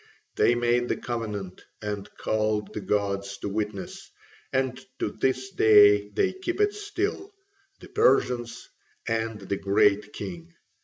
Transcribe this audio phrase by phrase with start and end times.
[0.35, 4.09] They made the covenant and called the gods to witness,
[4.51, 7.31] and to this day they keep it still,
[7.81, 8.67] the Persians
[9.07, 10.55] and the Great King.